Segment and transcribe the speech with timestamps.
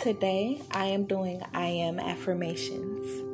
[0.00, 3.24] Today, I am doing I am affirmations.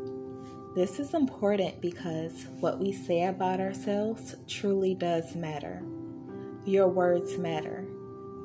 [0.76, 5.82] This is important because what we say about ourselves truly does matter.
[6.64, 7.84] Your words matter.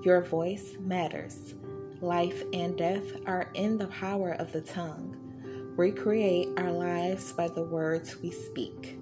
[0.03, 1.53] Your voice matters.
[2.01, 5.75] Life and death are in the power of the tongue.
[5.77, 8.97] We create our lives by the words we speak.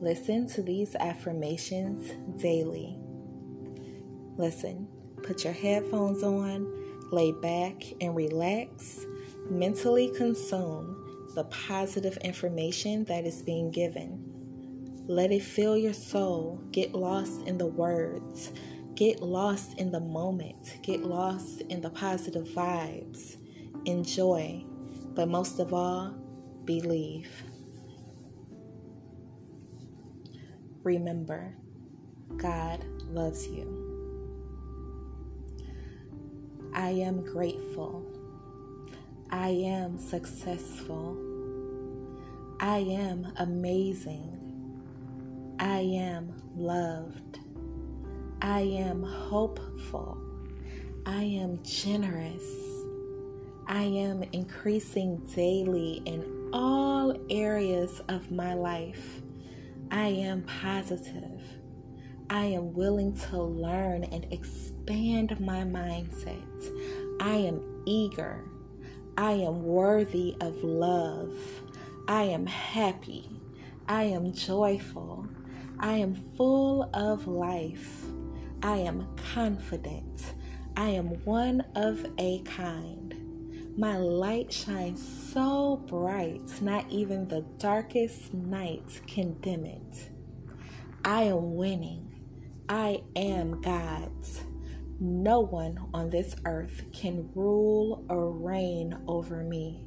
[0.00, 2.96] Listen to these affirmations daily.
[4.36, 4.86] Listen,
[5.24, 6.81] put your headphones on,
[7.12, 9.06] lay back and relax.
[9.48, 14.28] Mentally consume the positive information that is being given.
[15.06, 16.60] Let it fill your soul.
[16.70, 18.52] Get lost in the words.
[18.94, 20.78] Get lost in the moment.
[20.82, 23.36] Get lost in the positive vibes.
[23.84, 24.64] Enjoy.
[25.14, 26.14] But most of all,
[26.64, 27.30] believe.
[30.84, 31.54] Remember,
[32.36, 33.81] God loves you.
[36.74, 38.04] I am grateful.
[39.30, 41.18] I am successful.
[42.60, 44.38] I am amazing.
[45.58, 47.40] I am loved.
[48.40, 50.18] I am hopeful.
[51.04, 52.44] I am generous.
[53.66, 59.20] I am increasing daily in all areas of my life.
[59.90, 61.40] I am positive.
[62.32, 66.40] I am willing to learn and expand my mindset.
[67.20, 68.42] I am eager.
[69.18, 71.36] I am worthy of love.
[72.08, 73.28] I am happy.
[73.86, 75.26] I am joyful.
[75.78, 78.06] I am full of life.
[78.62, 80.32] I am confident.
[80.74, 83.76] I am one of a kind.
[83.76, 90.08] My light shines so bright, not even the darkest night can dim it.
[91.04, 92.11] I am winning.
[92.68, 94.42] I am God's.
[95.00, 99.84] No one on this earth can rule or reign over me.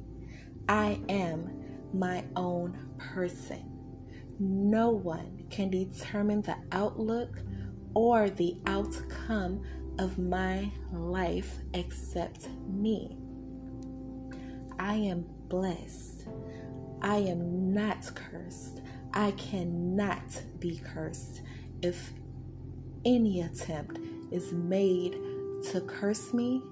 [0.68, 1.64] I am
[1.94, 3.72] my own person.
[4.38, 7.38] No one can determine the outlook
[7.94, 9.62] or the outcome
[9.98, 13.16] of my life except me.
[14.78, 16.26] I am blessed.
[17.00, 18.82] I am not cursed.
[19.14, 21.40] I cannot be cursed.
[21.80, 22.12] If
[23.06, 23.98] any attempt
[24.30, 25.16] is made
[25.70, 26.62] to curse me,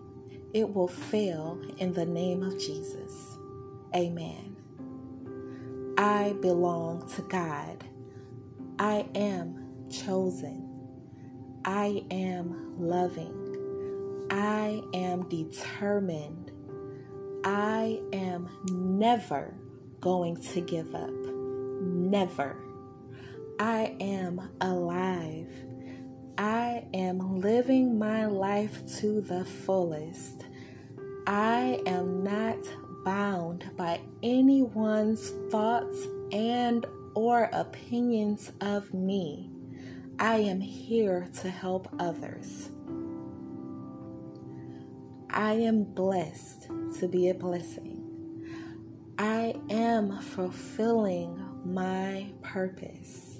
[0.52, 3.38] it will fail in the name of Jesus.
[3.94, 4.56] Amen.
[5.96, 7.84] I belong to God.
[8.78, 10.68] I am chosen.
[11.64, 14.26] I am loving.
[14.30, 16.50] I am determined.
[17.44, 19.54] I am never
[20.00, 21.10] going to give up.
[21.80, 22.56] Never.
[23.60, 25.52] I am alive.
[26.36, 30.44] I am living my life to the fullest.
[31.26, 32.58] I am not
[33.04, 36.84] bound by anyone's thoughts and
[37.14, 39.48] or opinions of me.
[40.18, 42.70] I am here to help others.
[45.30, 46.68] I am blessed
[46.98, 48.00] to be a blessing.
[49.18, 53.33] I am fulfilling my purpose.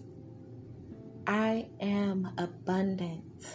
[1.27, 3.47] I am abundant.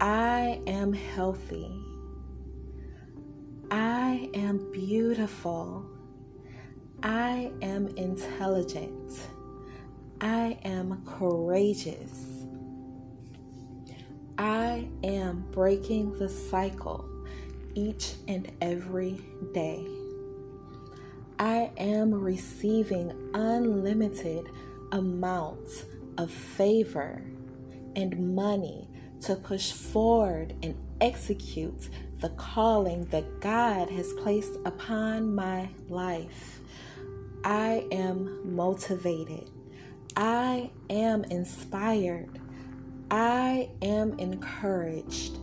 [0.00, 1.72] I am healthy.
[3.70, 5.86] I am beautiful.
[7.02, 9.18] I am intelligent.
[10.20, 12.44] I am courageous.
[14.36, 17.08] I am breaking the cycle
[17.74, 19.22] each and every
[19.54, 19.86] day.
[21.38, 24.50] I am receiving unlimited
[24.92, 25.84] amounts
[26.16, 27.22] of favor
[27.96, 28.88] and money
[29.22, 31.88] to push forward and execute
[32.20, 36.60] the calling that God has placed upon my life.
[37.44, 39.50] I am motivated.
[40.16, 42.40] I am inspired.
[43.10, 45.38] I am encouraged.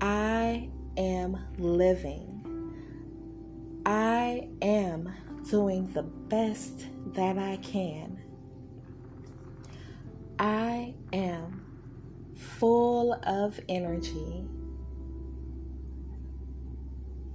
[0.00, 2.30] I am living.
[3.84, 5.12] I am
[5.50, 8.23] doing the best that I can.
[10.44, 11.62] I am
[12.36, 14.44] full of energy.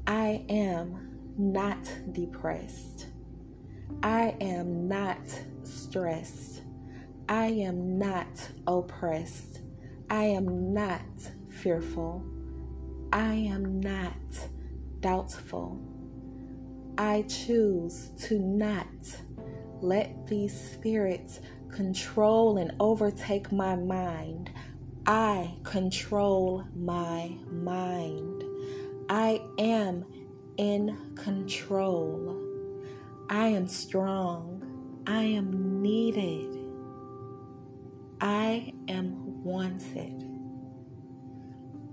[0.06, 3.08] I am not depressed.
[4.04, 5.18] I am not
[5.64, 6.62] stressed.
[7.28, 9.62] I am not oppressed.
[10.12, 11.02] I am not
[11.50, 12.24] fearful.
[13.12, 14.14] I am not
[15.00, 15.82] doubtful.
[16.96, 18.86] I choose to not
[19.82, 21.40] let these spirits
[21.72, 24.52] control and overtake my mind.
[25.06, 28.44] I control my mind.
[29.10, 30.06] I am
[30.58, 32.38] in control.
[33.30, 35.04] I am strong.
[35.08, 36.58] I am needed.
[38.22, 40.26] I am wanted.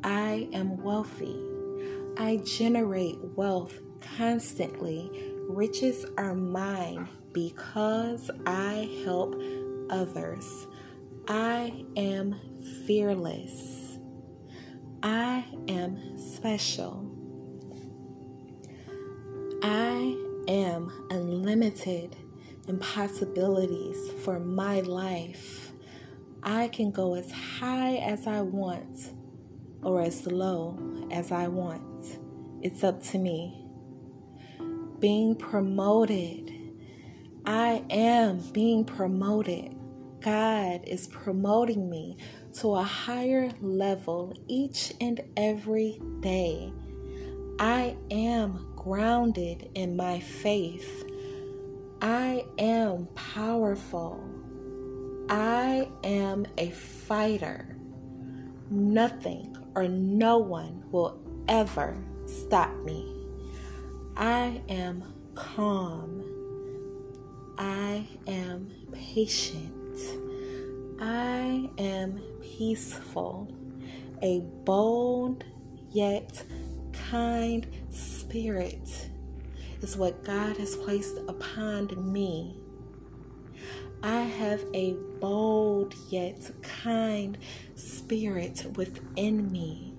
[0.02, 1.40] I am wealthy.
[2.18, 3.78] I generate wealth
[4.16, 5.10] constantly.
[5.48, 9.34] Riches are mine because I help
[9.90, 10.66] others.
[11.28, 12.38] I am
[12.86, 13.98] fearless.
[15.02, 17.10] I am special.
[19.62, 20.16] I
[20.48, 22.16] am unlimited
[22.68, 25.72] in possibilities for my life.
[26.42, 29.12] I can go as high as I want
[29.82, 30.78] or as low
[31.10, 32.18] as I want.
[32.62, 33.64] It's up to me.
[34.98, 36.45] Being promoted.
[37.46, 39.76] I am being promoted.
[40.20, 42.16] God is promoting me
[42.54, 46.72] to a higher level each and every day.
[47.60, 51.04] I am grounded in my faith.
[52.02, 54.20] I am powerful.
[55.28, 57.76] I am a fighter.
[58.68, 63.28] Nothing or no one will ever stop me.
[64.16, 65.04] I am
[65.36, 66.25] calm.
[67.58, 69.98] I am patient.
[71.00, 73.48] I am peaceful.
[74.22, 75.44] A bold
[75.90, 76.42] yet
[77.10, 79.08] kind spirit
[79.80, 82.58] is what God has placed upon me.
[84.02, 87.38] I have a bold yet kind
[87.74, 89.94] spirit within me.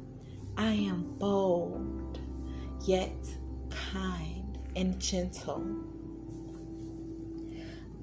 [0.57, 2.19] I am bold
[2.85, 3.15] yet
[3.69, 5.96] kind and gentle.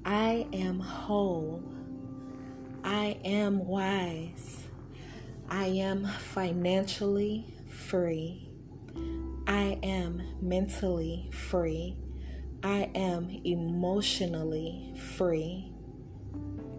[0.05, 1.63] I am whole.
[2.83, 4.67] I am wise.
[5.49, 8.47] I am financially free.
[9.47, 11.97] I am mentally free.
[12.61, 15.71] I am emotionally free.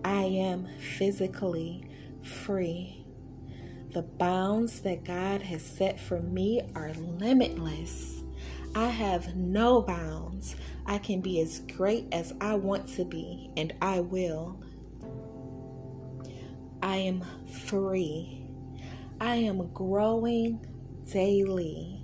[0.05, 1.83] I am physically
[2.23, 3.05] free.
[3.93, 8.23] The bounds that God has set for me are limitless.
[8.77, 10.55] I have no bounds.
[10.87, 14.61] I can be as great as I want to be, and I will.
[16.83, 18.47] I am free.
[19.21, 20.65] I am growing
[21.11, 22.01] daily.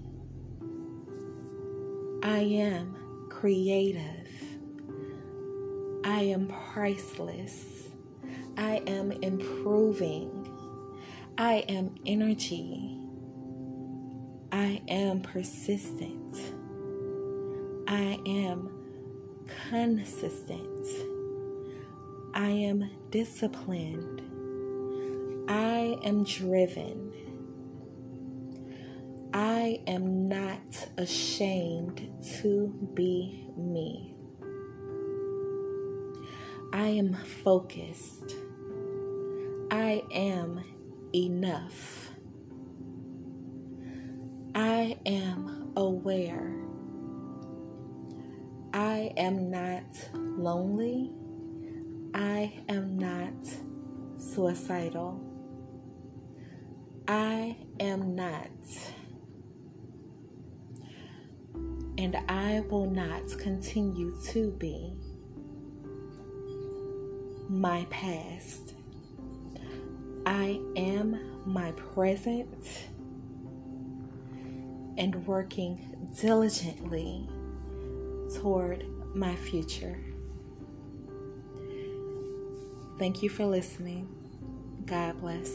[2.23, 4.29] I am creative.
[6.05, 7.88] I am priceless.
[8.56, 10.49] I am improving.
[11.38, 12.99] I am energy.
[14.50, 16.62] I am persistent.
[17.93, 18.71] I am
[19.69, 20.87] consistent.
[22.33, 24.23] I am disciplined.
[25.47, 27.12] I am driven.
[29.35, 32.09] I am not ashamed
[32.41, 34.15] to be me.
[36.73, 38.37] I am focused.
[39.71, 40.65] I am
[41.15, 42.09] enough.
[44.55, 46.62] I am aware.
[48.73, 49.85] I am not
[50.15, 51.11] lonely.
[52.15, 53.33] I am not
[54.19, 55.21] suicidal.
[57.08, 58.49] I am not
[62.03, 64.93] and I will not continue to be
[67.49, 68.75] my past.
[70.27, 72.89] I am my present
[74.96, 77.29] and working diligently
[78.34, 79.98] toward my future.
[82.98, 84.08] Thank you for listening.
[84.86, 85.51] God bless.